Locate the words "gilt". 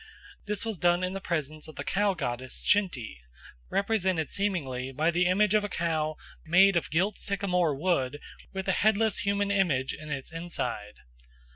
6.89-7.19